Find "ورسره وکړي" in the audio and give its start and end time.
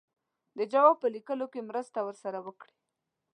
2.03-2.75